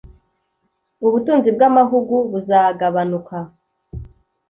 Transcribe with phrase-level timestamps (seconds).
[1.07, 3.37] ubutunzi bw’amahugu buzagabanuka